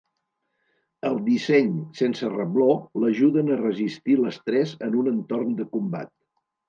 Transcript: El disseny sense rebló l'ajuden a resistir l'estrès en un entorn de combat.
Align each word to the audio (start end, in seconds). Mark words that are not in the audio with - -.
El 1.09 1.17
disseny 1.27 1.75
sense 1.99 2.31
rebló 2.31 2.69
l'ajuden 3.03 3.53
a 3.57 3.61
resistir 3.63 4.17
l'estrès 4.23 4.75
en 4.89 5.01
un 5.03 5.13
entorn 5.13 5.55
de 5.61 5.69
combat. 5.77 6.15